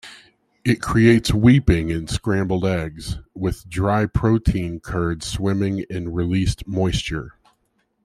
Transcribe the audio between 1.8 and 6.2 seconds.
in scrambled eggs, with dry protein curd swimming in